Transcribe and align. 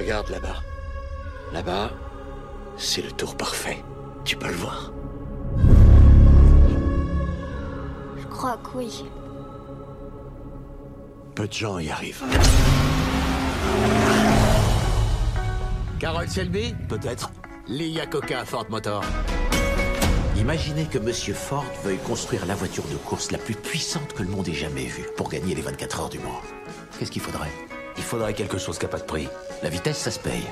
Regarde 0.00 0.30
là-bas. 0.30 0.56
Là-bas, 1.52 1.90
c'est 2.78 3.02
le 3.02 3.12
tour 3.12 3.36
parfait. 3.36 3.84
Tu 4.24 4.34
peux 4.34 4.48
le 4.48 4.54
voir. 4.54 4.92
Je 8.16 8.26
crois 8.28 8.56
que 8.56 8.78
oui. 8.78 9.04
Peu 11.34 11.46
de 11.46 11.52
gens 11.52 11.78
y 11.78 11.90
arrivent. 11.90 12.22
Carol 15.98 16.30
Shelby 16.30 16.74
Peut-être. 16.88 17.30
Lee 17.68 17.90
Iacocca, 17.90 18.46
Ford 18.46 18.64
Motor. 18.70 19.04
Imaginez 20.38 20.86
que 20.86 20.98
Monsieur 20.98 21.34
Ford 21.34 21.66
veuille 21.84 21.98
construire 21.98 22.46
la 22.46 22.54
voiture 22.54 22.84
de 22.84 22.96
course 22.96 23.32
la 23.32 23.38
plus 23.38 23.54
puissante 23.54 24.14
que 24.14 24.22
le 24.22 24.30
monde 24.30 24.48
ait 24.48 24.54
jamais 24.54 24.86
vue 24.86 25.04
pour 25.18 25.28
gagner 25.28 25.54
les 25.54 25.60
24 25.62 26.00
heures 26.00 26.08
du 26.08 26.18
Mans. 26.20 26.40
Qu'est-ce 26.98 27.10
qu'il 27.10 27.20
faudrait? 27.20 27.50
Il 28.00 28.04
faudrait 28.04 28.32
quelque 28.32 28.56
chose 28.56 28.78
qui 28.78 28.86
n'a 28.86 28.90
pas 28.90 28.98
de 28.98 29.04
prix. 29.04 29.28
La 29.62 29.68
vitesse, 29.68 29.98
ça 29.98 30.10
se 30.10 30.18
paye. 30.18 30.42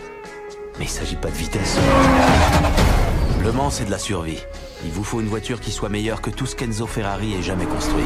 Mais 0.78 0.84
il 0.84 0.88
s'agit 0.90 1.16
pas 1.16 1.30
de 1.30 1.34
vitesse. 1.34 1.78
Le 3.42 3.50
Mans, 3.52 3.70
c'est 3.70 3.86
de 3.86 3.90
la 3.90 3.96
survie. 3.96 4.38
Il 4.84 4.90
vous 4.90 5.02
faut 5.02 5.18
une 5.22 5.28
voiture 5.28 5.58
qui 5.58 5.72
soit 5.72 5.88
meilleure 5.88 6.20
que 6.20 6.28
tout 6.28 6.44
ce 6.44 6.54
qu'Enzo 6.54 6.86
Ferrari 6.86 7.32
ait 7.32 7.42
jamais 7.42 7.64
construit. 7.64 8.04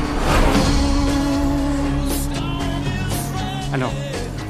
Alors, 3.72 3.92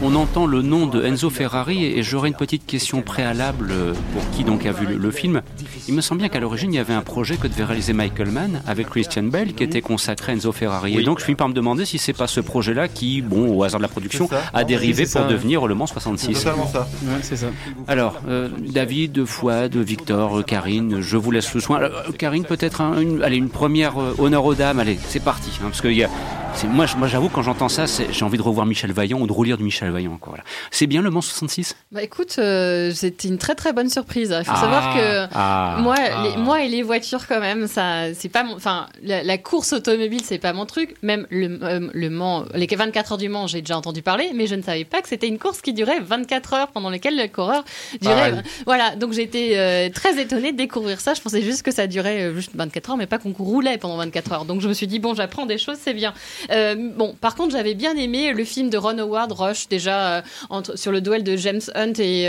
on 0.02 0.14
entend 0.14 0.44
le 0.44 0.60
nom 0.60 0.86
de 0.86 1.02
Enzo 1.02 1.30
Ferrari 1.30 1.86
et 1.86 2.02
j'aurais 2.02 2.28
une 2.28 2.36
petite 2.36 2.66
question 2.66 3.00
préalable 3.00 3.72
pour 4.12 4.30
qui 4.32 4.44
donc 4.44 4.66
a 4.66 4.72
vu 4.72 4.84
le 4.84 5.10
film. 5.10 5.40
Il 5.88 5.94
me 5.94 6.00
semble 6.00 6.20
bien 6.20 6.28
qu'à 6.28 6.38
l'origine, 6.38 6.72
il 6.72 6.76
y 6.76 6.78
avait 6.78 6.94
un 6.94 7.02
projet 7.02 7.36
que 7.36 7.48
devait 7.48 7.64
réaliser 7.64 7.92
Michael 7.92 8.30
Mann 8.30 8.62
avec 8.68 8.88
Christian 8.88 9.24
Bell 9.24 9.52
qui 9.52 9.64
était 9.64 9.80
consacré 9.80 10.30
à 10.32 10.34
Enzo 10.36 10.52
Ferrari. 10.52 10.96
Et 10.96 11.02
donc, 11.02 11.18
je 11.18 11.24
finis 11.24 11.34
par 11.34 11.48
me 11.48 11.54
demander 11.54 11.84
si 11.84 11.98
c'est 11.98 12.12
pas 12.12 12.28
ce 12.28 12.40
projet-là 12.40 12.86
qui, 12.86 13.20
bon, 13.20 13.52
au 13.56 13.64
hasard 13.64 13.80
de 13.80 13.82
la 13.82 13.88
production, 13.88 14.28
C'est 14.30 14.36
a 14.54 14.62
dérivé 14.64 15.06
c'est 15.06 15.18
pour 15.18 15.26
ça. 15.28 15.32
devenir 15.32 15.66
le 15.66 15.74
Mans 15.74 15.86
C'est 15.86 15.94
66. 15.94 16.34
totalement 16.34 16.68
ça. 16.68 16.88
Ouais, 17.02 17.18
c'est 17.22 17.36
ça. 17.36 17.46
Alors, 17.88 18.20
euh, 18.28 18.48
David, 18.60 19.24
Fouad, 19.24 19.74
Victor, 19.76 20.38
euh, 20.38 20.42
Karine, 20.42 21.00
je 21.00 21.16
vous 21.16 21.32
laisse 21.32 21.52
le 21.52 21.60
soin. 21.60 21.80
Euh, 21.82 21.90
Karine, 22.16 22.44
peut-être 22.44 22.80
un- 22.80 23.00
une, 23.00 23.22
allez, 23.22 23.36
une 23.36 23.48
première 23.50 24.00
euh, 24.00 24.14
honneur 24.18 24.44
aux 24.44 24.54
dames. 24.54 24.78
Allez, 24.78 24.98
c'est 25.08 25.22
parti. 25.22 25.50
hein, 25.60 25.64
parce 25.64 25.80
que 25.80 25.88
il 25.88 25.96
y 25.96 26.04
a, 26.04 26.10
c'est- 26.54 26.68
moi, 26.68 26.86
j'avoue, 27.06 27.28
quand 27.28 27.42
j'entends 27.42 27.68
ça, 27.68 27.88
c'est- 27.88 28.12
j'ai 28.12 28.24
envie 28.24 28.38
de 28.38 28.42
revoir 28.42 28.66
Michel 28.66 28.92
Vaillant 28.92 29.18
ou 29.20 29.26
de 29.26 29.32
relire 29.32 29.56
du 29.58 29.64
Michel 29.64 29.90
Vaillant. 29.90 30.18
Voilà. 30.24 30.44
C'est 30.70 30.86
bien 30.86 31.02
le 31.02 31.10
Mans 31.10 31.20
66 31.22 31.74
Bah 31.90 32.02
écoute, 32.04 32.36
euh, 32.38 32.92
c'était 32.94 33.26
une 33.28 33.38
très 33.38 33.56
très 33.56 33.72
bonne 33.72 33.88
surprise. 33.88 34.32
Il 34.38 34.44
faut 34.44 34.52
Ah. 34.54 34.60
savoir 34.60 34.94
que 34.94 35.26
Ah. 35.34 35.71
Moi, 35.78 35.96
Ah. 35.98 36.24
les, 36.24 36.36
moi 36.36 36.62
et 36.62 36.68
les 36.68 36.82
voitures 36.82 37.26
quand 37.26 37.40
même, 37.40 37.66
ça, 37.66 38.12
c'est 38.14 38.28
pas 38.28 38.42
mon, 38.42 38.54
enfin, 38.56 38.86
la, 39.02 39.22
la 39.22 39.38
course 39.38 39.72
automobile, 39.72 40.20
c'est 40.24 40.38
pas 40.38 40.52
mon 40.52 40.66
truc. 40.66 40.94
Même 41.02 41.26
le, 41.30 41.58
euh, 41.62 41.88
le 41.92 42.10
Mans, 42.10 42.44
les 42.54 42.66
24 42.66 43.12
heures 43.12 43.18
du 43.18 43.28
Mans, 43.28 43.46
j'ai 43.46 43.60
déjà 43.60 43.76
entendu 43.76 44.02
parler, 44.02 44.30
mais 44.34 44.46
je 44.46 44.54
ne 44.54 44.62
savais 44.62 44.84
pas 44.84 45.02
que 45.02 45.08
c'était 45.08 45.28
une 45.28 45.38
course 45.38 45.60
qui 45.60 45.72
durait 45.72 46.00
24 46.00 46.54
heures 46.54 46.68
pendant 46.68 46.90
lesquelles 46.90 47.16
le 47.16 47.28
coureur 47.28 47.64
durait. 48.00 48.34
Voilà, 48.66 48.96
donc 48.96 49.12
j'étais 49.12 49.52
euh, 49.56 49.88
très 49.90 50.20
étonnée 50.20 50.52
de 50.52 50.56
découvrir 50.56 51.00
ça. 51.00 51.14
Je 51.14 51.20
pensais 51.20 51.42
juste 51.42 51.62
que 51.62 51.70
ça 51.70 51.86
durait 51.86 52.22
euh, 52.22 52.34
juste 52.34 52.50
24 52.54 52.90
heures, 52.90 52.96
mais 52.96 53.06
pas 53.06 53.18
qu'on 53.18 53.32
roulait 53.32 53.78
pendant 53.78 53.96
24 53.96 54.32
heures. 54.32 54.44
Donc 54.44 54.60
je 54.60 54.68
me 54.68 54.74
suis 54.74 54.86
dit 54.86 54.98
bon, 54.98 55.14
j'apprends 55.14 55.46
des 55.46 55.58
choses, 55.58 55.78
c'est 55.80 55.94
bien. 55.94 56.14
Euh, 56.50 56.74
bon, 56.96 57.14
par 57.20 57.34
contre, 57.34 57.52
j'avais 57.52 57.74
bien 57.74 57.96
aimé 57.96 58.32
le 58.32 58.44
film 58.44 58.70
de 58.70 58.78
Ron 58.78 58.98
Howard, 58.98 59.32
Rush, 59.32 59.68
déjà 59.68 60.22
entre, 60.50 60.76
sur 60.78 60.92
le 60.92 61.00
duel 61.00 61.22
de 61.24 61.36
James 61.36 61.60
Hunt 61.74 61.92
et, 61.98 62.24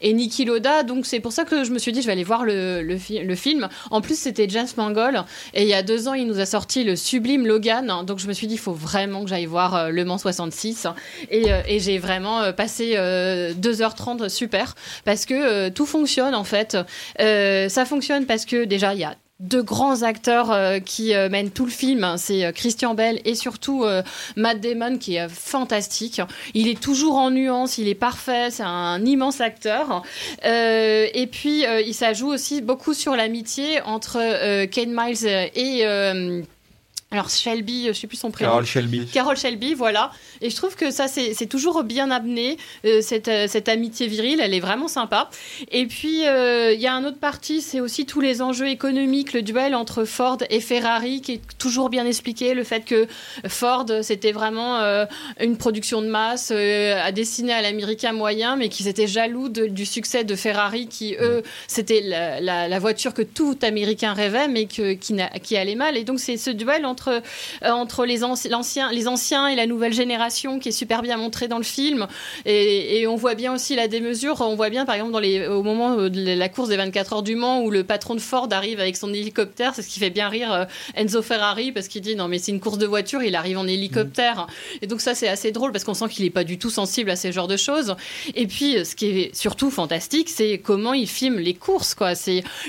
et 0.00 0.12
Niki 0.12 0.44
Loda. 0.44 0.82
Donc 0.82 1.06
c'est 1.06 1.20
pour 1.20 1.32
ça 1.32 1.44
que 1.44 1.64
je 1.64 1.70
me 1.70 1.78
suis 1.78 1.92
dit, 1.92 2.02
je 2.02 2.06
vais 2.06 2.12
aller 2.12 2.24
voir 2.24 2.44
le, 2.44 2.79
le, 2.82 2.98
fi- 2.98 3.20
le 3.22 3.34
film. 3.34 3.68
En 3.90 4.00
plus, 4.00 4.18
c'était 4.18 4.48
James 4.48 4.66
Mangold. 4.76 5.24
Et 5.54 5.62
il 5.62 5.68
y 5.68 5.74
a 5.74 5.82
deux 5.82 6.08
ans, 6.08 6.14
il 6.14 6.26
nous 6.26 6.38
a 6.40 6.46
sorti 6.46 6.84
le 6.84 6.96
sublime 6.96 7.46
Logan. 7.46 8.04
Donc 8.06 8.18
je 8.18 8.26
me 8.26 8.32
suis 8.32 8.46
dit, 8.46 8.54
il 8.54 8.58
faut 8.58 8.72
vraiment 8.72 9.22
que 9.24 9.30
j'aille 9.30 9.46
voir 9.46 9.74
euh, 9.74 9.88
Le 9.90 10.04
Mans 10.04 10.18
66. 10.18 10.86
Et, 11.30 11.52
euh, 11.52 11.60
et 11.66 11.78
j'ai 11.80 11.98
vraiment 11.98 12.40
euh, 12.42 12.52
passé 12.52 12.94
euh, 12.96 13.52
2h30 13.54 14.28
super. 14.28 14.74
Parce 15.04 15.26
que 15.26 15.68
tout 15.70 15.86
fonctionne 15.86 16.34
en 16.34 16.44
fait. 16.44 16.76
Ça 17.18 17.84
fonctionne 17.84 18.26
parce 18.26 18.44
que 18.44 18.64
déjà, 18.64 18.94
il 18.94 19.00
y 19.00 19.04
a 19.04 19.14
deux 19.40 19.62
grands 19.62 20.02
acteurs 20.02 20.52
euh, 20.52 20.78
qui 20.78 21.14
euh, 21.14 21.28
mènent 21.28 21.50
tout 21.50 21.64
le 21.64 21.70
film. 21.70 22.14
C'est 22.18 22.44
euh, 22.44 22.52
Christian 22.52 22.94
Bell 22.94 23.20
et 23.24 23.34
surtout 23.34 23.84
Matt 24.36 24.60
Damon 24.60 24.98
qui 24.98 25.16
est 25.16 25.28
fantastique. 25.28 26.20
Il 26.54 26.68
est 26.68 26.80
toujours 26.80 27.16
en 27.16 27.30
nuance, 27.30 27.78
il 27.78 27.88
est 27.88 27.94
parfait, 27.94 28.50
c'est 28.50 28.62
un 28.62 29.04
immense 29.04 29.40
acteur. 29.40 30.02
Et 30.44 31.28
puis 31.30 31.64
il 31.86 31.94
ça 31.94 32.12
joue 32.12 32.28
aussi 32.28 32.60
beaucoup 32.60 32.94
sur 32.94 33.16
l'amitié 33.16 33.80
entre 33.82 34.66
Kane 34.66 34.92
Miles 34.92 35.26
et 35.54 35.84
alors 37.12 37.28
Shelby, 37.28 37.88
je 37.88 37.92
sais 37.92 38.06
plus 38.06 38.16
son 38.18 38.30
prénom. 38.30 38.50
Carol 38.50 38.64
Shelby. 38.66 39.06
Carol 39.06 39.36
Shelby, 39.36 39.74
voilà. 39.74 40.12
Et 40.42 40.48
je 40.48 40.54
trouve 40.54 40.76
que 40.76 40.92
ça, 40.92 41.08
c'est 41.08 41.46
toujours 41.46 41.82
bien 41.82 42.08
amené, 42.12 42.56
euh, 42.84 43.00
cette, 43.00 43.26
euh, 43.26 43.46
cette 43.48 43.68
amitié 43.68 44.06
virile, 44.06 44.38
elle 44.40 44.54
est 44.54 44.60
vraiment 44.60 44.86
sympa. 44.86 45.28
Et 45.72 45.86
puis, 45.86 46.24
euh, 46.26 46.72
il 46.72 46.80
y 46.80 46.86
a 46.86 46.94
un 46.94 47.04
autre 47.04 47.18
parti, 47.18 47.62
c'est 47.62 47.80
aussi 47.80 48.06
tous 48.06 48.20
les 48.20 48.42
enjeux 48.42 48.68
économiques, 48.68 49.32
le 49.32 49.42
duel 49.42 49.74
entre 49.74 50.04
Ford 50.04 50.38
et 50.50 50.60
Ferrari, 50.60 51.20
qui 51.20 51.32
est 51.32 51.40
toujours 51.58 51.90
bien 51.90 52.06
expliqué, 52.06 52.54
le 52.54 52.62
fait 52.62 52.84
que 52.84 53.08
Ford, 53.48 53.86
c'était 54.02 54.30
vraiment 54.30 54.78
euh, 54.78 55.04
une 55.40 55.56
production 55.56 56.02
de 56.02 56.06
masse 56.06 56.52
euh, 56.54 56.96
à 57.02 57.10
destiner 57.10 57.54
à 57.54 57.60
l'américain 57.62 58.12
moyen, 58.12 58.54
mais 58.54 58.68
qu'ils 58.68 58.86
étaient 58.86 59.08
jaloux 59.08 59.48
de- 59.48 59.66
du 59.66 59.84
succès 59.84 60.22
de 60.22 60.36
Ferrari, 60.36 60.86
qui, 60.86 61.16
eux, 61.20 61.42
c'était 61.66 62.02
la, 62.02 62.40
la- 62.40 62.68
la 62.68 62.78
voiture 62.78 63.14
que 63.14 63.22
tout 63.22 63.58
Américain 63.62 64.12
rêvait, 64.12 64.46
mais 64.46 64.66
que, 64.66 64.92
qui, 64.92 65.16
qui 65.42 65.56
allait 65.56 65.74
mal. 65.74 65.96
Et 65.96 66.04
donc, 66.04 66.20
c'est 66.20 66.36
ce 66.36 66.50
duel 66.50 66.86
entre, 66.86 66.99
euh, 67.08 67.70
entre 67.70 68.04
les, 68.04 68.22
anci- 68.22 68.48
l'ancien- 68.48 68.92
les 68.92 69.08
anciens 69.08 69.48
et 69.48 69.56
la 69.56 69.66
nouvelle 69.66 69.92
génération 69.92 70.58
qui 70.58 70.68
est 70.70 70.72
super 70.72 71.02
bien 71.02 71.16
montré 71.16 71.48
dans 71.48 71.58
le 71.58 71.64
film. 71.64 72.06
Et, 72.46 73.06
on 73.06 73.16
voit 73.16 73.34
bien 73.34 73.52
aussi 73.54 73.74
la 73.74 73.88
démesure. 73.88 74.40
On 74.40 74.54
voit 74.54 74.70
bien, 74.70 74.84
par 74.84 74.94
exemple, 74.94 75.16
au 75.50 75.62
moment 75.62 75.96
de 75.96 76.34
la 76.38 76.48
course 76.48 76.68
des 76.68 76.76
24 76.76 77.12
heures 77.14 77.22
du 77.22 77.34
Mans, 77.34 77.62
où 77.62 77.70
le 77.70 77.82
patron 77.84 78.14
de 78.14 78.20
Ford 78.20 78.48
arrive 78.50 78.78
avec 78.80 78.96
son 78.96 79.12
hélicoptère. 79.12 79.74
C'est 79.74 79.82
ce 79.82 79.88
qui 79.88 79.98
fait 79.98 80.10
bien 80.10 80.28
rire 80.28 80.52
euh, 80.52 80.64
Enzo 80.94 81.22
Ferrari, 81.22 81.72
parce 81.72 81.88
qu'il 81.88 82.02
dit 82.02 82.14
non, 82.16 82.28
mais 82.28 82.38
c'est 82.38 82.52
une 82.52 82.60
course 82.60 82.78
de 82.78 82.86
voiture, 82.86 83.22
il 83.22 83.34
arrive 83.34 83.58
en 83.58 83.66
hélicoptère. 83.66 84.46
Et 84.82 84.86
donc, 84.86 85.00
ça, 85.00 85.14
c'est 85.14 85.28
assez 85.28 85.50
drôle, 85.52 85.72
parce 85.72 85.84
qu'on 85.84 85.94
sent 85.94 86.08
qu'il 86.08 86.24
n'est 86.24 86.30
pas 86.30 86.44
du 86.44 86.58
tout 86.58 86.70
sensible 86.70 87.10
à 87.10 87.16
ce 87.16 87.32
genre 87.32 87.48
de 87.48 87.56
choses. 87.56 87.96
Et 88.34 88.46
puis, 88.46 88.76
euh, 88.76 88.84
ce 88.84 88.94
qui 88.94 89.06
est 89.06 89.34
surtout 89.34 89.70
fantastique, 89.70 90.28
c'est 90.28 90.58
comment 90.58 90.92
il 90.92 91.08
filme 91.08 91.38
les 91.38 91.54
courses, 91.54 91.94
quoi. 91.94 92.12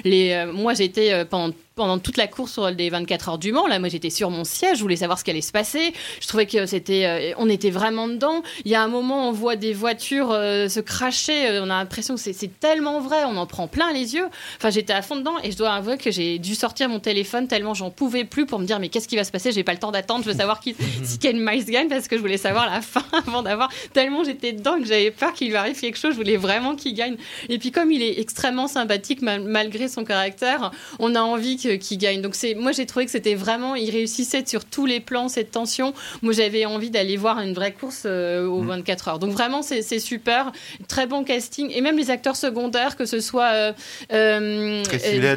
Les, 0.03 0.31
euh, 0.31 0.52
moi, 0.52 0.74
euh, 0.97 1.25
pendant 1.25 1.53
pendant 1.76 2.00
toute 2.00 2.18
la 2.18 2.28
course 2.28 2.52
sur 2.52 2.70
les 2.70 2.90
24 2.90 3.30
heures 3.30 3.38
du 3.38 3.52
Mans. 3.52 3.66
Là, 3.68 3.80
moi, 3.80 3.90
j'étais 3.90 4.09
sur 4.09 4.30
mon 4.30 4.44
siège, 4.44 4.78
je 4.78 4.82
voulais 4.82 4.98
savoir 4.98 5.18
ce 5.18 5.24
qui 5.24 5.32
allait 5.32 5.42
se 5.42 5.52
passer. 5.52 5.94
Je 6.22 6.28
trouvais 6.28 6.46
que 6.46 6.66
c'était, 6.66 7.06
euh, 7.06 7.34
on 7.38 7.50
était 7.50 7.70
vraiment 7.70 8.08
dedans. 8.08 8.44
Il 8.66 8.72
y 8.72 8.76
a 8.76 8.82
un 8.84 8.88
moment, 8.88 9.30
on 9.30 9.32
voit 9.32 9.56
des 9.56 9.74
voitures 9.74 10.32
euh, 10.32 10.68
se 10.68 10.80
cracher. 10.80 11.48
euh, 11.48 11.62
on 11.64 11.70
a 11.70 11.78
l'impression 11.80 12.16
que 12.16 12.20
c'est- 12.22 12.34
c'est 12.34 12.59
tellement 12.59 13.00
vrai. 13.00 13.24
On 13.26 13.38
en 13.38 13.46
prend 13.46 13.68
plein 13.68 13.92
les 13.94 14.16
yeux. 14.16 14.26
Enfin, 14.58 14.70
j'étais 14.70 14.94
à 14.94 15.02
fond 15.02 15.16
dedans 15.16 15.36
et 15.44 15.52
je 15.52 15.58
dois 15.58 15.72
avouer 15.72 15.98
que 15.98 16.12
j'ai 16.12 16.40
dû 16.40 16.56
sortir 16.56 16.90
mon 16.90 17.00
téléphone 17.00 17.48
tellement 17.48 17.74
j'en 17.74 17.90
pouvais 17.90 18.26
plus 18.26 18.46
pour 18.46 18.59
me 18.59 18.66
dire 18.66 18.80
mais 18.80 18.90
qu'est-ce 18.90 19.08
qui 19.08 19.16
va 19.16 19.24
se 19.24 19.32
passer? 19.32 19.52
J'ai 19.52 19.64
pas 19.64 19.74
le 19.74 19.80
temps 19.80 19.92
d'attendre. 19.92 20.24
Je 20.26 20.30
veux 20.32 20.38
savoir 20.38 20.59
qui, 20.59 20.76
si 21.03 21.20
Ken 21.20 21.40
Miles 21.40 21.66
gagne 21.66 21.88
parce 21.88 22.08
que 22.08 22.16
je 22.18 22.22
voulais 22.22 22.38
savoir 22.38 22.70
la 22.70 22.82
fin 22.82 23.03
avant 23.28 23.44
d'avoir. 23.44 23.70
Tellement 23.94 24.24
j'étais 24.24 24.52
dedans 24.53 24.78
que 24.80 24.86
j'avais 24.86 25.12
peur 25.12 25.34
qu'il 25.34 25.48
lui 25.50 25.56
arrive 25.56 25.80
quelque 25.80 25.98
chose. 25.98 26.12
Je 26.12 26.18
voulais 26.18 26.38
vraiment 26.38 26.76
qu'il 26.76 26.94
gagne. 26.94 27.16
Et 27.50 27.58
puis 27.59 27.72
comme 27.72 27.92
il 27.92 28.02
est 28.02 28.20
extrêmement 28.20 28.68
sympathique 28.68 29.22
mal- 29.22 29.42
malgré 29.44 29.88
son 29.88 30.03
caractère, 30.03 30.72
on 31.00 31.16
a 31.16 31.22
envie 31.22 31.58
que- 31.58 31.71
qu'il 31.76 31.98
gagne. 31.98 32.22
Donc 32.22 32.36
c'est, 32.36 32.56
moi 32.56 32.72
j'ai 32.72 32.86
trouvé 32.86 33.06
que 33.06 33.12
c'était 33.12 33.36
vraiment, 33.36 33.76
il 33.76 33.90
réussissait 33.90 34.44
sur 34.46 34.66
tous 34.66 34.86
les 34.86 35.00
plans 35.00 35.28
cette 35.30 35.52
tension. 35.52 35.94
Moi 36.22 36.34
j'avais 36.34 36.66
envie 36.66 36.90
d'aller 36.90 37.18
voir 37.18 37.40
une 37.40 37.54
vraie 37.54 37.74
course 37.74 38.04
euh, 38.06 38.46
aux 38.46 38.62
24 38.62 39.08
heures. 39.08 39.20
Donc 39.20 39.32
vraiment 39.32 39.62
c'est, 39.62 39.82
super, 40.00 40.52
très 40.88 41.08
bon 41.08 41.24
casting 41.24 41.70
et 41.74 41.82
même 41.82 41.98
les 41.98 42.09
acteurs 42.09 42.36
secondaires 42.36 42.96
que 42.96 43.06
ce 43.06 43.20
soit. 43.20 43.52
euh, 43.54 43.74
euh, 44.12 44.84
Tracy 44.84 45.06
euh. 45.20 45.36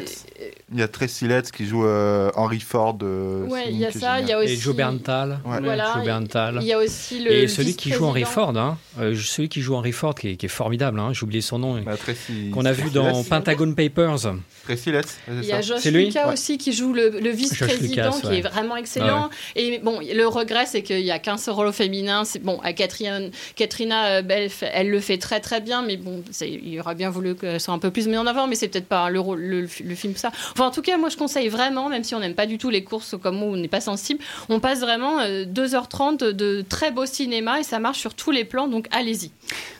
Il 0.73 0.79
y 0.79 0.81
a 0.83 0.87
Tracy 0.87 1.27
Letts 1.27 1.51
qui 1.55 1.65
joue 1.65 1.85
euh, 1.85 2.29
Henry 2.35 2.59
Ford. 2.59 2.97
euh, 3.03 3.45
Ouais, 3.47 3.65
il 3.69 3.77
y 3.77 3.85
a 3.85 3.91
qui 3.91 3.99
ça, 3.99 4.19
il 4.19 4.27
y 4.27 4.33
a 4.33 4.39
aussi. 4.39 4.53
Et 4.53 4.57
Joe 4.57 4.75
Berntal. 4.75 5.39
Ouais. 5.45 5.61
Voilà, 5.61 5.93
Joe 5.95 6.03
Berntal. 6.05 6.57
Il 6.61 6.67
y 6.67 6.73
a 6.73 6.79
aussi 6.79 7.23
le. 7.23 7.31
Et 7.31 7.47
celui 7.47 7.75
qui 7.75 7.91
joue 7.91 8.05
Henry. 8.05 8.23
Ford, 8.25 8.57
hein, 8.57 8.77
euh, 8.99 9.15
celui 9.15 9.49
qui 9.49 9.61
joue 9.61 9.75
Henry 9.75 9.91
Ford, 9.91 10.15
qui 10.15 10.29
est, 10.29 10.35
qui 10.35 10.47
est 10.47 10.49
formidable, 10.49 10.99
hein, 10.99 11.11
j'ai 11.13 11.23
oublié 11.23 11.41
son 11.41 11.59
nom, 11.59 11.79
Bah, 11.81 11.93
qu'on 12.51 12.65
a 12.65 12.71
vu 12.71 12.89
dans. 12.89 13.23
Pentagon 13.23 13.71
Papers. 13.73 14.33
Tracy 14.65 14.91
Letts, 14.91 15.19
C'est 15.77 15.91
lui 15.91 16.11
Lucas 16.15 16.27
Ouais. 16.27 16.33
aussi 16.33 16.57
qui 16.57 16.71
joue 16.73 16.93
le, 16.93 17.09
le 17.09 17.29
vice-président, 17.29 18.11
qui 18.19 18.27
ouais. 18.27 18.39
est 18.39 18.41
vraiment 18.41 18.75
excellent. 18.77 19.29
Et 19.55 19.79
bon, 19.79 19.99
le 19.99 20.25
regret, 20.27 20.65
c'est 20.65 20.81
qu'il 20.81 21.03
n'y 21.03 21.11
a 21.11 21.19
qu'un 21.19 21.37
seul 21.37 21.53
rôle 21.53 21.71
féminin. 21.73 22.23
C'est 22.25 22.39
bon, 22.39 22.59
à 22.63 22.73
Catherine, 22.73 23.31
Katrina 23.55 24.05
euh, 24.07 24.21
Bell, 24.21 24.49
fait- 24.49 24.71
elle 24.73 24.89
le 24.89 24.99
fait 24.99 25.17
très 25.17 25.39
très 25.39 25.61
bien, 25.61 25.81
mais 25.81 25.97
bon, 25.97 26.23
il 26.41 26.79
aurait 26.79 26.95
bien 26.95 27.09
voulu 27.09 27.35
qu'elle 27.35 27.59
soit 27.59 27.73
un 27.73 27.79
peu 27.79 27.91
plus 27.91 28.07
mis 28.07 28.17
en 28.17 28.25
avant, 28.27 28.47
mais 28.47 28.55
c'est 28.55 28.67
peut-être 28.67 28.87
pas 28.87 29.09
le, 29.09 29.19
rôle, 29.19 29.39
le, 29.41 29.61
le 29.83 29.95
film 29.95 30.15
ça. 30.15 30.31
Enfin, 30.53 30.67
en 30.67 30.71
tout 30.71 30.81
cas, 30.81 30.97
moi, 30.97 31.09
je 31.09 31.17
conseille 31.17 31.49
vraiment, 31.49 31.89
même 31.89 32.03
si 32.03 32.15
on 32.15 32.19
n'aime 32.19 32.35
pas 32.35 32.45
du 32.45 32.57
tout 32.57 32.69
les 32.69 32.83
courses 32.83 33.15
comme 33.21 33.37
moi, 33.37 33.49
on 33.49 33.57
n'est 33.57 33.67
pas 33.67 33.81
sensible, 33.81 34.21
on 34.49 34.59
passe 34.59 34.79
vraiment 34.79 35.19
euh, 35.19 35.45
2h30 35.45 36.17
de, 36.17 36.31
de 36.31 36.63
très 36.67 36.91
beau 36.91 37.05
cinéma 37.05 37.59
et 37.59 37.63
ça 37.63 37.79
marche 37.79 37.99
sur 37.99 38.13
tous 38.13 38.31
les 38.31 38.45
plans, 38.45 38.67
donc 38.67 38.87
allez-y. 38.91 39.31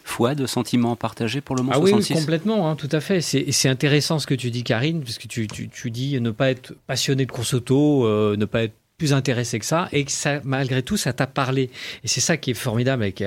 Fouad, 0.03 0.45
sentiment 0.45 0.95
partagé 0.95 1.41
pour 1.41 1.55
le 1.55 1.63
Mans 1.63 1.71
Ah 1.73 1.79
oui, 1.79 1.85
oui, 1.85 2.03
66 2.03 2.13
complètement, 2.13 2.69
hein, 2.69 2.75
tout 2.75 2.89
à 2.91 2.99
fait. 2.99 3.21
C'est 3.21 3.51
c'est 3.51 3.69
intéressant 3.69 4.19
ce 4.19 4.27
que 4.27 4.35
tu 4.35 4.51
dis, 4.51 4.63
Karine, 4.63 5.01
parce 5.03 5.17
que 5.17 5.27
tu, 5.27 5.47
tu, 5.47 5.67
tu 5.69 5.89
dis 5.91 6.19
ne 6.25 6.31
pas 6.31 6.49
être 6.49 6.73
passionné 6.87 7.25
de 7.25 7.31
course 7.31 7.53
auto, 7.53 8.05
euh, 8.05 8.35
ne 8.37 8.45
pas 8.45 8.63
être 8.63 8.73
plus 8.97 9.13
intéressé 9.13 9.59
que 9.59 9.65
ça, 9.65 9.87
et 9.91 10.05
que 10.05 10.11
ça, 10.11 10.41
malgré 10.43 10.81
tout, 10.81 10.97
ça 10.97 11.13
t'a 11.13 11.27
parlé. 11.27 11.69
Et 12.03 12.07
c'est 12.07 12.21
ça 12.21 12.37
qui 12.37 12.51
est 12.51 12.55
formidable 12.55 13.03
avec, 13.03 13.23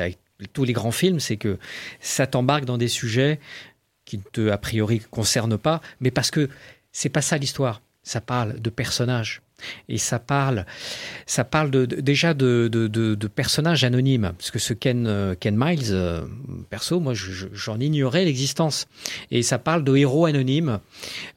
tous 0.53 0.65
les 0.65 0.73
grands 0.73 0.93
films, 0.93 1.21
c'est 1.21 1.37
que 1.37 1.59
ça 2.00 2.27
t'embarque 2.27 2.65
dans 2.65 2.79
des 2.79 2.89
sujets 2.89 3.41
qui 4.05 4.19
ne 4.19 4.23
te, 4.23 4.50
a 4.50 4.59
priori, 4.59 5.00
concernent 5.11 5.59
pas, 5.59 5.81
mais 6.00 6.11
parce 6.11 6.31
que 6.31 6.49
c'est 6.93 7.09
pas 7.09 7.23
ça 7.23 7.37
l'histoire. 7.37 7.83
Ça 8.03 8.21
parle 8.21 8.61
de 8.61 8.71
personnages. 8.71 9.43
Et 9.89 9.99
ça 9.99 10.19
parle, 10.19 10.67
ça 11.27 11.45
parle 11.45 11.71
déjà 11.87 12.35
de, 12.35 13.17
personnages 13.35 13.85
anonymes. 13.85 14.33
Parce 14.39 14.51
que 14.51 14.59
ce 14.59 14.73
Ken, 14.73 15.07
euh, 15.07 15.35
Ken 15.39 15.57
Miles, 15.59 15.89
euh, 15.91 16.23
perso, 16.71 17.01
moi, 17.01 17.15
je- 17.15 17.33
je- 17.33 17.47
j'en 17.53 17.79
ignorais 17.81 18.25
l'existence. 18.25 18.87
Et 19.31 19.43
ça 19.43 19.59
parle 19.59 19.85
de 19.85 19.97
héros 19.97 20.27
anonymes 20.27 20.79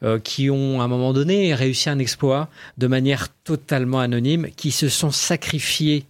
euh, 0.02 0.18
qui 0.18 0.50
ont, 0.50 0.80
à 0.80 0.84
un 0.84 0.88
moment 0.88 1.12
donné, 1.12 1.54
réussi 1.54 1.90
un 1.90 1.98
exploit 1.98 2.48
de 2.78 2.86
manière 2.86 3.28
totalement 3.44 4.00
anonyme, 4.00 4.48
qui 4.56 4.70
se 4.70 4.88
sont 4.88 5.10
sacrifiés, 5.10 6.04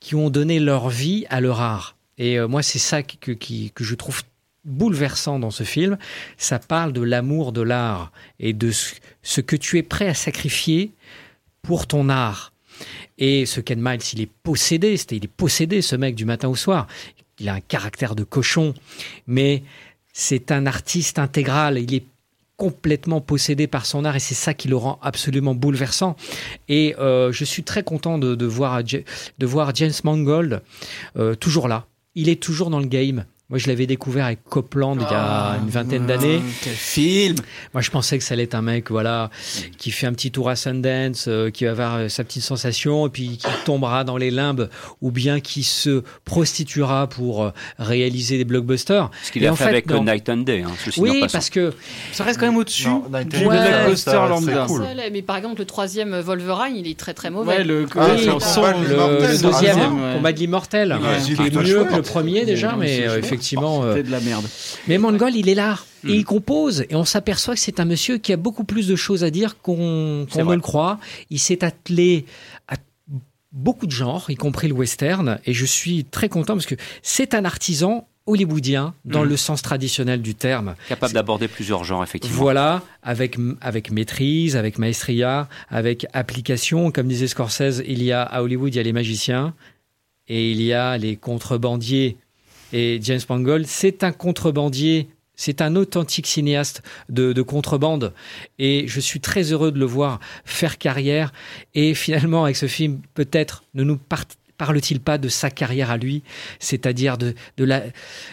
qui 0.00 0.14
ont 0.14 0.30
donné 0.30 0.60
leur 0.60 0.88
vie 0.88 1.24
à 1.30 1.40
leur 1.40 1.60
art. 1.60 1.96
Et 2.18 2.38
moi, 2.40 2.62
c'est 2.62 2.78
ça 2.78 3.02
que, 3.02 3.32
que 3.32 3.84
je 3.84 3.94
trouve 3.94 4.22
bouleversant 4.66 5.38
dans 5.38 5.50
ce 5.50 5.64
film. 5.64 5.96
Ça 6.36 6.58
parle 6.58 6.92
de 6.92 7.00
l'amour 7.00 7.52
de 7.52 7.62
l'art 7.62 8.12
et 8.38 8.52
de 8.52 8.70
ce, 9.22 9.40
que 9.40 9.56
tu 9.56 9.78
es 9.78 9.82
prêt 9.82 10.08
à 10.08 10.14
sacrifier 10.14 10.92
pour 11.62 11.86
ton 11.86 12.08
art. 12.08 12.52
Et 13.18 13.46
ce 13.46 13.60
Ken 13.60 13.80
Miles, 13.80 14.02
il 14.12 14.20
est 14.20 14.30
possédé, 14.42 14.96
il 15.10 15.24
est 15.24 15.28
possédé 15.28 15.80
ce 15.80 15.96
mec 15.96 16.14
du 16.14 16.26
matin 16.26 16.48
au 16.48 16.56
soir. 16.56 16.86
Il 17.38 17.48
a 17.48 17.54
un 17.54 17.60
caractère 17.60 18.14
de 18.14 18.24
cochon, 18.24 18.74
mais 19.26 19.62
c'est 20.12 20.50
un 20.52 20.66
artiste 20.66 21.18
intégral. 21.18 21.78
Il 21.78 21.94
est 21.94 22.04
complètement 22.56 23.20
possédé 23.20 23.66
par 23.66 23.86
son 23.86 24.04
art 24.04 24.16
et 24.16 24.20
c'est 24.20 24.34
ça 24.34 24.54
qui 24.54 24.68
le 24.68 24.76
rend 24.76 24.98
absolument 25.02 25.54
bouleversant. 25.54 26.16
Et 26.68 26.94
euh, 26.98 27.32
je 27.32 27.44
suis 27.44 27.62
très 27.62 27.82
content 27.82 28.18
de, 28.18 28.46
voir, 28.46 28.82
de 28.82 29.46
voir 29.46 29.74
James 29.74 29.92
Mangold 30.04 30.62
euh, 31.18 31.34
toujours 31.34 31.68
là. 31.68 31.86
Il 32.14 32.28
est 32.28 32.42
toujours 32.42 32.70
dans 32.70 32.80
le 32.80 32.86
game. 32.86 33.26
Moi, 33.48 33.60
je 33.60 33.68
l'avais 33.68 33.86
découvert 33.86 34.24
avec 34.24 34.42
Copland 34.42 34.96
il 34.96 35.02
y 35.02 35.14
a 35.14 35.56
une 35.62 35.68
vingtaine 35.70 36.04
d'années. 36.04 36.40
Quel 36.64 36.72
film 36.72 37.36
Moi, 37.74 37.80
je 37.80 37.90
pensais 37.92 38.18
que 38.18 38.24
ça 38.24 38.34
allait 38.34 38.42
être 38.42 38.56
un 38.56 38.62
mec, 38.62 38.90
voilà, 38.90 39.30
qui 39.78 39.92
fait 39.92 40.08
un 40.08 40.12
petit 40.14 40.32
tour 40.32 40.48
à 40.50 40.56
Sundance, 40.56 41.26
euh, 41.28 41.50
qui 41.50 41.64
va 41.64 41.70
avoir 41.70 41.94
euh, 41.94 42.08
sa 42.08 42.24
petite 42.24 42.42
sensation, 42.42 43.06
et 43.06 43.10
puis 43.10 43.36
qui 43.36 43.46
tombera 43.64 44.02
dans 44.02 44.16
les 44.16 44.32
limbes, 44.32 44.68
ou 45.00 45.12
bien 45.12 45.38
qui 45.38 45.62
se 45.62 46.02
prostituera 46.24 47.08
pour 47.08 47.44
euh, 47.44 47.50
réaliser 47.78 48.36
des 48.36 48.44
blockbusters. 48.44 49.12
Ce 49.22 49.30
qu'il 49.30 49.46
a 49.46 49.52
en 49.52 49.54
fait 49.54 49.62
fait, 49.62 49.70
avec 49.70 49.90
non. 49.90 50.02
Night 50.02 50.28
and 50.28 50.38
Day. 50.38 50.62
Hein, 50.66 50.72
ceci 50.84 50.98
Oui, 51.00 51.24
parce 51.30 51.48
que 51.48 51.72
Ça 52.10 52.24
reste 52.24 52.40
quand 52.40 52.46
même 52.46 52.56
au-dessus 52.56 52.88
du 53.30 53.44
blockbuster 53.46 54.10
ça, 54.10 54.26
lambda. 54.26 54.66
Mais 55.12 55.22
par 55.22 55.36
exemple, 55.36 55.60
le 55.60 55.66
troisième 55.66 56.18
Wolverine, 56.18 56.74
il 56.74 56.88
est 56.88 56.98
très 56.98 57.14
très 57.14 57.30
mauvais. 57.30 57.58
Ouais, 57.58 57.64
le, 57.64 57.86
Ah, 57.94 58.08
oui, 58.16 58.26
le 58.26 58.32
le, 58.32 59.22
de 59.22 59.26
le- 59.32 59.38
deuxième, 59.40 59.78
combat 60.16 60.32
de 60.32 60.38
l'immortel, 60.40 60.92
Ouais, 61.00 61.22
qui 61.22 61.32
est 61.40 61.54
mieux 61.54 61.84
que 61.84 61.94
le 61.94 62.02
premier 62.02 62.44
déjà, 62.44 62.74
mais 62.76 63.06
chouette. 63.06 63.35
Effectivement. 63.36 63.82
C'était 63.88 64.02
de 64.02 64.10
la 64.10 64.20
merde. 64.20 64.44
Mais 64.88 64.98
Mangold, 64.98 65.34
il 65.34 65.48
est 65.48 65.54
là. 65.54 65.78
Mm. 66.02 66.08
Et 66.08 66.12
il 66.14 66.24
compose. 66.24 66.84
Et 66.90 66.94
on 66.96 67.04
s'aperçoit 67.04 67.54
que 67.54 67.60
c'est 67.60 67.80
un 67.80 67.84
monsieur 67.84 68.18
qui 68.18 68.32
a 68.32 68.36
beaucoup 68.36 68.64
plus 68.64 68.86
de 68.88 68.96
choses 68.96 69.24
à 69.24 69.30
dire 69.30 69.60
qu'on 69.60 70.26
ne 70.26 70.54
le 70.54 70.60
croit. 70.60 70.98
Il 71.30 71.38
s'est 71.38 71.64
attelé 71.64 72.24
à 72.68 72.74
beaucoup 73.52 73.86
de 73.86 73.92
genres, 73.92 74.26
y 74.28 74.34
compris 74.34 74.68
le 74.68 74.74
western. 74.74 75.38
Et 75.46 75.52
je 75.54 75.64
suis 75.64 76.04
très 76.04 76.28
content 76.28 76.54
parce 76.54 76.66
que 76.66 76.74
c'est 77.02 77.34
un 77.34 77.44
artisan 77.44 78.06
hollywoodien 78.26 78.92
dans 79.04 79.24
Mm. 79.24 79.28
le 79.28 79.36
sens 79.36 79.62
traditionnel 79.62 80.20
du 80.20 80.34
terme. 80.34 80.74
Capable 80.88 81.14
d'aborder 81.14 81.46
plusieurs 81.46 81.84
genres, 81.84 82.02
effectivement. 82.02 82.36
Voilà, 82.36 82.82
avec, 83.02 83.36
avec 83.60 83.92
maîtrise, 83.92 84.56
avec 84.56 84.78
maestria, 84.78 85.48
avec 85.70 86.06
application. 86.12 86.90
Comme 86.90 87.06
disait 87.06 87.28
Scorsese, 87.28 87.82
il 87.86 88.02
y 88.02 88.10
a 88.10 88.22
à 88.22 88.42
Hollywood, 88.42 88.74
il 88.74 88.76
y 88.76 88.80
a 88.80 88.82
les 88.82 88.92
magiciens 88.92 89.54
et 90.26 90.50
il 90.50 90.60
y 90.60 90.72
a 90.72 90.98
les 90.98 91.14
contrebandiers. 91.16 92.16
Et 92.72 92.98
James 93.02 93.20
Mangold, 93.28 93.66
c'est 93.66 94.04
un 94.04 94.12
contrebandier, 94.12 95.08
c'est 95.36 95.60
un 95.60 95.76
authentique 95.76 96.26
cinéaste 96.26 96.82
de, 97.08 97.32
de 97.32 97.42
contrebande. 97.42 98.12
Et 98.58 98.88
je 98.88 99.00
suis 99.00 99.20
très 99.20 99.52
heureux 99.52 99.70
de 99.70 99.78
le 99.78 99.86
voir 99.86 100.18
faire 100.44 100.78
carrière. 100.78 101.32
Et 101.74 101.94
finalement, 101.94 102.44
avec 102.44 102.56
ce 102.56 102.66
film, 102.66 103.00
peut-être 103.14 103.64
ne 103.74 103.84
nous 103.84 103.98
parle-t-il 104.56 105.00
pas 105.00 105.18
de 105.18 105.28
sa 105.28 105.50
carrière 105.50 105.90
à 105.90 105.98
lui, 105.98 106.22
c'est-à-dire 106.58 107.18
de, 107.18 107.34
la, 107.58 107.82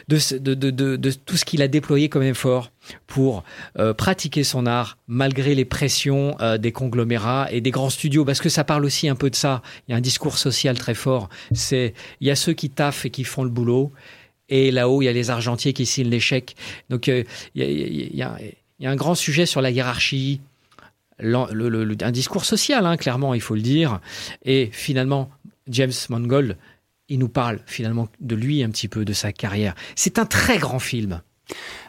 de 0.07 1.11
tout 1.11 1.37
ce 1.37 1.45
qu'il 1.45 1.61
a 1.61 1.67
déployé 1.67 2.09
comme 2.09 2.23
effort 2.23 2.71
pour 3.07 3.43
euh, 3.77 3.93
pratiquer 3.93 4.43
son 4.43 4.65
art 4.65 4.97
malgré 5.07 5.55
les 5.55 5.65
pressions 5.65 6.35
euh, 6.41 6.57
des 6.57 6.71
conglomérats 6.71 7.47
et 7.51 7.61
des 7.61 7.71
grands 7.71 7.89
studios 7.89 8.25
parce 8.25 8.41
que 8.41 8.49
ça 8.49 8.63
parle 8.63 8.83
aussi 8.83 9.07
un 9.07 9.15
peu 9.15 9.29
de 9.29 9.35
ça 9.35 9.61
il 9.87 9.91
y 9.91 9.93
a 9.93 9.97
un 9.97 10.01
discours 10.01 10.37
social 10.37 10.77
très 10.77 10.93
fort 10.93 11.29
c'est 11.53 11.93
il 12.19 12.27
y 12.27 12.31
a 12.31 12.35
ceux 12.35 12.51
qui 12.51 12.69
taffent 12.69 13.05
et 13.05 13.09
qui 13.09 13.23
font 13.23 13.45
le 13.45 13.49
boulot 13.49 13.93
et 14.53 14.71
là-haut 14.71 15.01
il 15.01 15.05
y 15.05 15.07
a 15.07 15.13
les 15.13 15.29
argentiers 15.29 15.73
qui 15.73 15.85
signent 15.85 16.09
l'échec. 16.09 16.55
Donc 16.89 17.07
euh, 17.09 17.23
il 17.55 17.61
y, 17.61 17.65
a, 17.65 17.69
il 17.69 18.15
y 18.15 18.21
a- 18.21 18.37
il 18.79 18.83
y 18.83 18.87
a 18.87 18.91
un 18.91 18.95
grand 18.95 19.15
sujet 19.15 19.45
sur 19.45 19.61
la 19.61 19.71
hiérarchie. 19.71 20.41
L'en- 21.19 21.47
le- 21.51 21.69
le- 21.69 21.83
le- 21.85 21.95
un 22.01 22.11
discours 22.11 22.43
social 22.43 22.85
hein, 22.85 22.97
clairement 22.97 23.33
il 23.33 23.41
faut 23.41 23.55
le 23.55 23.61
dire. 23.61 23.99
Et 24.45 24.69
finalement 24.71 25.29
James 25.67 25.91
Mangold 26.09 26.57
il 27.09 27.19
nous 27.19 27.29
parle 27.29 27.59
finalement 27.65 28.07
de 28.21 28.35
lui 28.35 28.63
un 28.63 28.69
petit 28.69 28.87
peu 28.87 29.05
de 29.05 29.13
sa 29.13 29.31
carrière. 29.31 29.75
C'est 29.95 30.17
un 30.19 30.25
très 30.25 30.57
grand 30.57 30.79
film. 30.79 31.21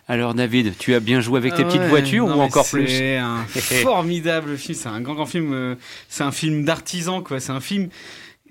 Alors, 0.09 0.35
David, 0.35 0.75
tu 0.79 0.95
as 0.95 1.01
bien 1.01 1.21
joué 1.21 1.39
avec 1.39 1.55
tes 1.55 1.63
Ah 1.63 1.65
petites 1.67 1.81
ouais, 1.81 1.89
voitures 1.89 2.27
non, 2.27 2.37
ou 2.37 2.41
encore 2.41 2.69
plus 2.69 2.89
C'est 2.89 3.17
un 3.17 3.45
formidable 3.83 4.59
film, 4.59 4.77
c'est 4.77 4.89
un 4.89 5.01
grand 5.01 5.15
grand 5.15 5.25
film, 5.27 5.53
euh, 5.55 5.77
c'est 6.09 6.25
un 6.25 6.33
film 6.33 6.65
d'artisan 6.65 7.23
quoi, 7.23 7.41
c'est 7.41 7.53
un 7.53 7.61
film 7.61 7.89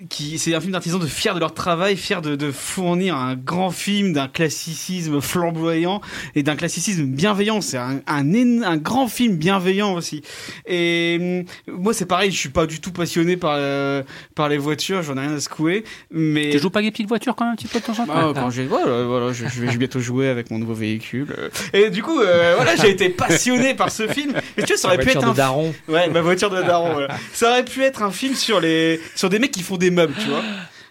qui 0.09 0.39
c'est 0.39 0.55
un 0.55 0.59
film 0.59 0.71
d'artisans 0.73 0.99
de 0.99 1.05
fiers 1.05 1.33
de 1.35 1.39
leur 1.39 1.53
travail, 1.53 1.95
fiers 1.97 2.19
de, 2.21 2.35
de 2.35 2.51
fournir 2.51 3.15
un 3.15 3.35
grand 3.35 3.69
film 3.69 4.11
d'un 4.11 4.27
classicisme 4.27 5.21
flamboyant 5.21 6.01
et 6.33 6.41
d'un 6.41 6.55
classicisme 6.55 7.03
bienveillant. 7.05 7.61
C'est 7.61 7.77
un, 7.77 8.01
un, 8.07 8.63
un 8.63 8.77
grand 8.77 9.07
film 9.07 9.35
bienveillant 9.37 9.93
aussi. 9.93 10.23
Et 10.65 11.45
hum, 11.67 11.75
moi 11.79 11.93
c'est 11.93 12.07
pareil, 12.07 12.31
je 12.31 12.37
suis 12.37 12.49
pas 12.49 12.65
du 12.65 12.81
tout 12.81 12.91
passionné 12.91 13.37
par 13.37 13.53
euh, 13.55 14.01
par 14.33 14.49
les 14.49 14.57
voitures, 14.57 15.03
j'en 15.03 15.15
ai 15.15 15.21
rien 15.21 15.35
à 15.35 15.39
secouer, 15.39 15.83
mais 16.11 16.49
Tu 16.49 16.59
joues 16.59 16.71
pas 16.71 16.79
avec 16.79 16.87
des 16.87 16.91
petites 16.91 17.07
voitures 17.09 17.35
quand 17.35 17.45
même 17.45 17.53
un 17.53 17.55
petit 17.55 17.67
peu 17.67 17.79
de 17.79 17.85
temps 17.85 17.99
en 17.99 18.05
temps? 18.07 18.13
Ah, 18.15 18.31
quand 18.33 18.49
j'ai 18.49 18.65
voilà, 18.65 19.03
voilà, 19.03 19.31
je, 19.31 19.45
je 19.47 19.61
vais 19.61 19.77
bientôt 19.77 19.99
jouer 19.99 20.27
avec 20.27 20.49
mon 20.49 20.57
nouveau 20.57 20.73
véhicule. 20.73 21.27
euh. 21.37 21.49
Et 21.71 21.91
du 21.91 22.01
coup, 22.01 22.19
euh, 22.19 22.53
voilà, 22.55 22.75
j'ai 22.75 22.89
été 22.89 23.09
passionné 23.09 23.75
par 23.75 23.91
ce 23.91 24.07
film. 24.07 24.33
Et 24.57 24.63
tu 24.63 24.69
vois, 24.69 24.77
ça 24.77 24.87
aurait 24.87 24.97
pu 24.97 25.03
voiture 25.03 25.21
être 25.21 25.27
de 25.27 25.31
un 25.31 25.35
daron 25.35 25.75
ouais, 25.87 26.09
ma 26.09 26.21
voiture 26.21 26.49
de 26.49 26.61
daron. 26.63 26.93
voilà. 26.93 27.15
Ça 27.31 27.51
aurait 27.51 27.65
pu 27.65 27.83
être 27.83 28.01
un 28.01 28.11
film 28.11 28.33
sur 28.33 28.59
les 28.59 28.99
sur 29.15 29.29
des 29.29 29.37
mecs 29.37 29.51
qui 29.51 29.61
font 29.61 29.77
des 29.77 29.82
meubles, 29.91 30.13
tu 30.19 30.27
vois. 30.29 30.43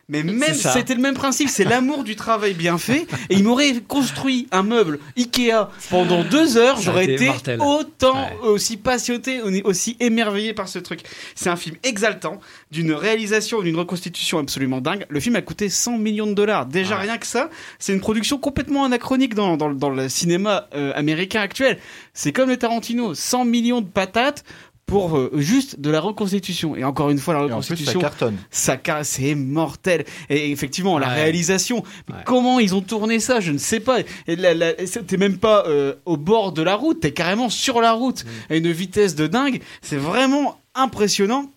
Mais 0.09 0.25
même 0.25 0.53
c'était 0.53 0.95
le 0.95 1.01
même 1.01 1.15
principe, 1.15 1.49
c'est 1.49 1.65
l'amour 1.65 2.05
du 2.05 2.17
travail 2.17 2.53
bien 2.53 2.77
fait. 2.77 3.07
Et 3.31 3.37
il 3.37 3.45
m'aurait 3.45 3.73
construit 3.87 4.47
un 4.51 4.63
meuble 4.63 4.99
Ikea 5.17 5.69
pendant 5.89 6.23
deux 6.25 6.59
heures, 6.59 6.79
j'aurais 6.83 7.05
été 7.07 7.31
autant 7.61 8.13
Ouais. 8.43 8.49
aussi 8.49 8.77
passionné, 8.77 9.63
aussi 9.63 9.97
émerveillé 10.01 10.53
par 10.53 10.69
ce 10.69 10.81
truc. 10.81 11.01
C'est 11.35 11.49
un 11.49 11.57
film 11.57 11.77
exaltant, 11.83 12.41
d'une 12.71 12.93
réalisation, 12.93 13.63
d'une 13.63 13.77
reconstitution 13.77 14.39
absolument 14.39 14.83
dingue. 14.83 15.07
Le 15.09 15.21
film 15.21 15.37
a 15.37 15.41
coûté 15.41 15.71
100 15.71 15.97
millions 15.99 16.27
de 16.27 16.35
dollars. 16.35 16.67
Déjà 16.67 16.99
rien 16.99 17.17
que 17.17 17.27
ça, 17.27 17.49
c'est 17.79 17.95
une 17.95 18.01
production 18.01 18.37
complètement 18.39 18.85
anachronique 18.85 19.35
dans, 19.35 19.57
dans, 19.57 19.71
dans 19.71 19.89
le 19.91 20.11
cinéma 20.11 20.69
euh, 20.75 20.93
américain 20.95 21.41
actuel. 21.41 21.79
C'est 22.13 22.33
comme 22.33 22.51
le 22.51 22.59
Tarantino, 22.59 23.15
100 23.15 23.47
millions 23.47 23.81
de 23.81 23.89
patates 23.89 24.45
pour 24.93 25.17
euh, 25.17 25.31
juste 25.37 25.81
de 25.81 25.89
la 25.91 26.01
reconstitution. 26.01 26.77
Et 26.77 26.85
encore 26.85 27.09
une 27.09 27.19
fois, 27.19 27.33
la 27.35 27.41
Et 27.41 27.43
en 27.45 27.47
plus, 27.47 27.53
ça 27.53 27.57
reconstitution, 27.73 28.01
cartonne. 28.01 28.37
ça 28.51 28.77
ca- 28.85 29.05
c'est 29.05 29.35
mortel. 29.35 30.05
Et 30.29 30.51
effectivement, 30.51 30.99
la 30.99 31.09
Ouais. 31.09 31.15
réalisation, 31.15 31.79
Ouais. 32.11 32.17
comment 32.27 32.61
ils 32.61 32.75
ont 32.75 32.83
tourné 32.83 33.19
ça, 33.21 33.41
je 33.41 33.53
ne 33.53 33.59
sais 33.59 33.81
pas. 33.81 34.01
Et 34.27 34.37
la- 34.37 34.53
la- 34.55 34.75
T'es 34.75 35.17
même 35.17 35.39
pas 35.39 35.65
euh, 35.67 35.95
au 36.05 36.17
bord 36.17 36.53
de 36.53 36.63
la 36.63 36.75
route, 36.75 37.01
t'es 37.01 37.13
carrément 37.13 37.49
sur 37.49 37.81
la 37.81 37.93
route 37.93 38.25
Mm. 38.25 38.53
à 38.53 38.57
une 38.57 38.71
vitesse 38.73 39.15
de 39.15 39.27
dingue. 39.27 39.61
C'est 39.81 39.97
vraiment 39.97 40.59
impressionnant. 40.75 41.51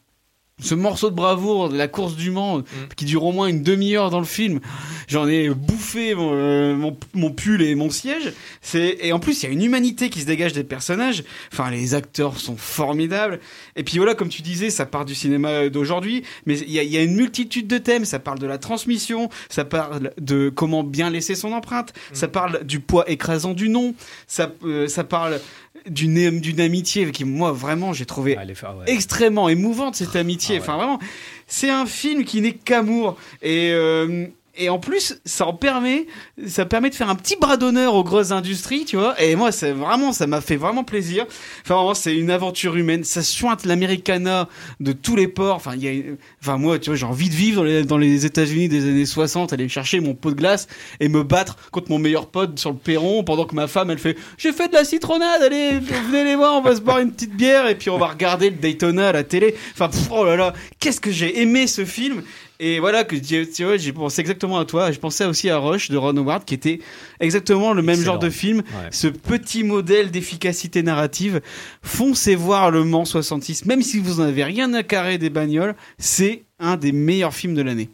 Ce 0.62 0.74
morceau 0.74 1.10
de 1.10 1.16
bravoure 1.16 1.68
de 1.68 1.78
la 1.78 1.90
course 1.90 2.16
du 2.16 2.32
Mans, 2.32 2.60
Mm. 2.60 2.64
qui 2.96 3.04
dure 3.04 3.26
au 3.26 3.34
moins 3.34 3.48
une 3.48 3.62
demi-heure 3.62 4.10
dans 4.10 4.22
le 4.22 4.26
film, 4.26 4.62
j'en 5.10 5.28
ai 5.28 5.50
bouffé 5.50 6.16
mon, 6.16 6.32
euh, 6.34 6.76
mon, 6.78 6.98
mon 7.14 7.30
pull 7.32 7.62
et 7.62 7.76
mon 7.76 7.90
siège. 7.90 8.32
C'est 8.62 8.98
et 9.02 9.12
en 9.12 9.20
plus 9.20 9.44
il 9.44 9.48
y 9.48 9.50
a 9.50 9.52
une 9.52 9.62
humanité 9.62 10.10
qui 10.10 10.22
se 10.22 10.26
dégage 10.26 10.54
des 10.54 10.64
personnages. 10.64 11.26
Enfin 11.52 11.70
les 11.70 11.94
acteurs 11.94 12.40
sont 12.40 12.56
formidables. 12.56 13.42
Et 13.76 13.84
puis 13.84 13.98
voilà 13.98 14.16
comme 14.16 14.30
tu 14.30 14.44
disais, 14.44 14.70
ça 14.70 14.86
part 14.86 15.04
du 15.04 15.14
cinéma 15.14 15.68
d'aujourd'hui, 15.68 16.24
mais 16.46 16.58
il 16.60 16.72
y 16.72 16.80
a, 16.80 16.84
y 16.84 16.96
a 16.98 17.04
une 17.04 17.16
multitude 17.16 17.68
de 17.68 17.78
thèmes. 17.78 18.06
Ça 18.06 18.20
parle 18.20 18.40
de 18.40 18.48
la 18.48 18.58
transmission, 18.58 19.30
ça 19.50 19.66
parle 19.66 20.14
de 20.22 20.48
comment 20.48 20.84
bien 20.86 21.10
laisser 21.10 21.36
son 21.36 21.52
empreinte, 21.52 21.92
ça 22.14 22.30
parle 22.30 22.64
du 22.64 22.80
poids 22.80 23.04
écrasant 23.12 23.54
du 23.54 23.68
nom, 23.68 23.94
ça 24.26 24.54
euh, 24.64 24.88
ça 24.88 25.04
parle 25.04 25.42
d'une 25.88 26.40
d'une 26.40 26.60
amitié 26.60 27.12
qui 27.12 27.26
moi 27.26 27.52
vraiment 27.52 27.94
j'ai 27.94 28.06
trouvé 28.06 28.38
ouais. 28.38 28.54
extrêmement 28.88 29.50
émouvante 29.50 29.96
cette 29.96 30.16
amitié. 30.16 30.56
Ah 30.56 30.60
ouais. 30.60 30.64
Enfin 30.64 30.78
vraiment, 30.78 31.00
c'est 31.48 31.70
un 31.70 31.86
film 31.86 32.24
qui 32.26 32.42
n'est 32.42 32.54
qu'amour 32.54 33.18
et 33.42 33.72
euh, 33.72 34.28
et 34.58 34.70
en 34.70 34.80
plus, 34.80 35.20
ça 35.26 35.46
en 35.46 35.54
permet, 35.54 36.08
ça 36.48 36.66
permet 36.66 36.90
de 36.90 36.96
faire 36.96 37.10
un 37.10 37.16
petit 37.16 37.36
bras 37.36 37.58
d'honneur 37.58 37.94
aux 37.96 38.04
grosses 38.04 38.32
industries, 38.32 38.86
tu 38.86 38.96
vois. 38.96 39.22
Et 39.22 39.36
moi, 39.36 39.52
c'est 39.52 39.72
vraiment, 39.72 40.14
ça 40.14 40.28
m'a 40.28 40.42
fait 40.42 40.56
vraiment 40.56 40.84
plaisir. 40.84 41.26
Enfin, 41.64 41.76
vraiment, 41.76 41.94
c'est 41.94 42.16
une 42.16 42.32
aventure 42.32 42.76
humaine. 42.76 43.04
Ça 43.04 43.22
suinte 43.22 43.66
l'Americana 43.66 44.48
de 44.80 44.94
tous 44.94 45.16
les 45.16 45.28
ports. 45.28 45.56
Enfin, 45.56 45.74
il 45.76 45.84
y 45.84 45.88
a, 45.90 46.04
enfin, 46.42 46.58
moi, 46.58 46.80
tu 46.80 46.90
vois, 46.90 46.98
j'ai 46.98 47.06
envie 47.06 47.30
de 47.30 47.36
vivre 47.36 47.58
dans 47.58 47.64
les, 47.64 47.84
dans 47.84 47.98
les 47.98 48.26
États-Unis 48.26 48.70
des 48.70 48.88
années 48.88 49.06
60, 49.06 49.54
aller 49.54 49.68
chercher 49.68 50.00
mon 50.00 50.16
pot 50.16 50.32
de 50.32 50.36
glace 50.36 50.68
et 51.00 51.10
me 51.10 51.24
battre 51.24 51.58
contre 51.72 51.92
mon 51.92 52.00
meilleur 52.00 52.28
pote 52.28 52.58
sur 52.58 52.72
le 52.72 52.78
perron 52.78 53.24
pendant 53.24 53.46
que 53.46 53.56
ma 53.56 53.68
femme, 53.68 53.92
elle 53.92 54.00
fait, 54.00 54.18
j'ai 54.38 54.54
fait 54.54 54.70
de 54.70 54.74
la 54.74 54.86
citronnade, 54.86 55.42
allez, 55.42 55.80
venez 55.80 56.24
les 56.24 56.36
voir, 56.36 56.56
on 56.56 56.62
va 56.62 56.76
se 56.76 56.82
boire 56.82 57.00
une 57.00 57.12
petite 57.12 57.36
bière 57.36 57.68
et 57.68 57.76
puis 57.76 57.90
on 57.90 57.98
va 57.98 58.08
regarder 58.08 58.50
le 58.50 58.56
Daytona 58.56 59.10
à 59.10 59.12
la 59.12 59.24
télé. 59.24 59.56
Enfin, 59.74 59.90
pff, 59.90 60.08
oh 60.12 60.26
là 60.26 60.36
là, 60.36 60.54
qu'est-ce 60.80 61.02
que 61.02 61.12
j'ai 61.12 61.42
aimé 61.42 61.68
ce 61.68 61.84
film. 61.86 62.24
Et 62.60 62.80
voilà 62.80 63.04
que 63.04 63.16
tu 63.16 63.48
tu 63.50 63.64
vois, 63.66 63.78
j'ai 63.78 63.92
pensé 63.92 64.22
exactement 64.22 64.58
à 64.58 64.66
toi. 64.66 64.92
Je 64.92 65.00
pensais 65.00 65.26
aussi 65.26 65.50
à 65.50 65.58
Rush 65.58 65.90
de 65.90 65.98
Ron 65.98 66.16
Howard, 66.16 66.46
qui 66.46 66.54
était 66.54 66.80
exactement 67.20 67.74
le 67.74 67.82
même 67.82 67.96
Excellent. 67.96 68.14
genre 68.14 68.20
de 68.20 68.30
film. 68.30 68.58
Ouais. 68.60 68.90
Ce 68.92 69.08
petit 69.08 69.64
modèle 69.64 70.10
d'efficacité 70.12 70.82
narrative. 70.82 71.42
Foncez 71.82 72.36
voir 72.36 72.72
Le 72.72 72.84
Mans 72.84 73.06
66, 73.06 73.66
même 73.66 73.82
si 73.82 74.00
vous 74.00 74.22
en 74.22 74.24
avez 74.24 74.44
rien 74.44 74.74
à 74.74 74.84
carrer 74.84 75.18
des 75.18 75.30
bagnoles, 75.30 75.76
c'est 75.98 76.44
un 76.60 76.78
des 76.78 76.94
meilleurs 76.94 77.34
films 77.34 77.56
de 77.56 77.62
l'année. 77.62 77.84